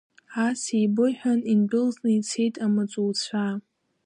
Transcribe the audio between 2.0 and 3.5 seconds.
ицеит амаҵуцәа.